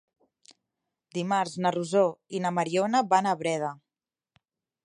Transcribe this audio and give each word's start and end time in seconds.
Dimarts 1.17 1.53
na 1.65 1.73
Rosó 1.77 2.03
i 2.39 2.43
na 2.47 2.55
Mariona 2.57 3.05
van 3.15 3.33
a 3.35 3.39
Breda. 3.43 3.71